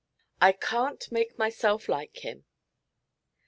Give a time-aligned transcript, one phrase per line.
[0.41, 2.43] 'I CAN'T MAKE MYSELF LIKE HIM.'